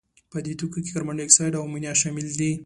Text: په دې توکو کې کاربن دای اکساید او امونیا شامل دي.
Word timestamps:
په 0.31 0.37
دې 0.45 0.53
توکو 0.59 0.79
کې 0.83 0.91
کاربن 0.93 1.15
دای 1.17 1.25
اکساید 1.27 1.53
او 1.57 1.65
امونیا 1.67 1.93
شامل 2.01 2.25
دي. 2.39 2.51